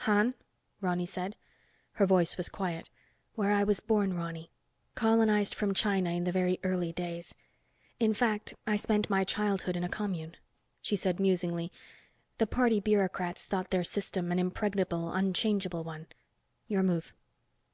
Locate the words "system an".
13.82-14.38